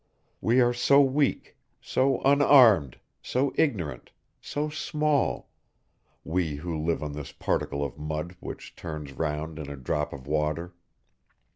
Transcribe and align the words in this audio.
We 0.41 0.61
are 0.61 0.73
so 0.73 0.99
weak, 0.99 1.57
so 1.79 2.21
unarmed, 2.23 2.97
so 3.21 3.53
ignorant, 3.53 4.09
so 4.41 4.67
small, 4.67 5.51
we 6.23 6.55
who 6.55 6.75
live 6.75 7.03
on 7.03 7.11
this 7.13 7.31
particle 7.31 7.83
of 7.85 7.99
mud 7.99 8.35
which 8.39 8.75
turns 8.75 9.11
round 9.13 9.59
in 9.59 9.69
a 9.69 9.75
drop 9.77 10.11
of 10.11 10.25
water. 10.25 10.73